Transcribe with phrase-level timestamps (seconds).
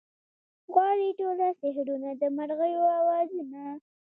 [0.73, 3.61] غواړي ټوله سحرونه د مرغیو اوازونه